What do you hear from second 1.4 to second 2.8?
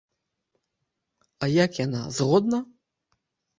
А як яна, згодна?